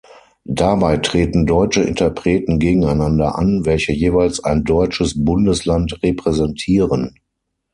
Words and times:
Dabei 0.45 0.97
treten 0.97 1.45
deutsche 1.45 1.83
Interpreten 1.83 2.57
gegeneinander 2.57 3.37
an, 3.37 3.67
welche 3.67 3.91
jeweils 3.93 4.43
ein 4.43 4.63
deutsches 4.63 5.13
Bundesland 5.23 6.01
repräsentieren. 6.01 7.19